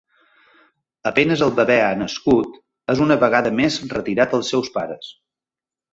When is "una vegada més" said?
3.07-3.81